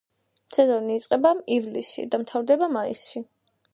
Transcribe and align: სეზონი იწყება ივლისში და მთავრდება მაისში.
სეზონი 0.55 0.95
იწყება 1.01 1.33
ივლისში 1.57 2.07
და 2.15 2.21
მთავრდება 2.25 2.71
მაისში. 2.79 3.27